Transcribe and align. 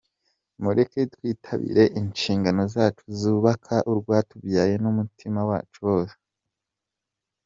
Mureke 0.61 1.01
twitabire 1.13 1.83
inshingano 1.99 2.61
zacu 2.73 3.05
zo 3.19 3.31
kubaka 3.35 3.73
urwatubyaye 3.91 4.73
n’umutima 4.83 5.39
wacu 5.49 5.79
wose. 5.89 6.17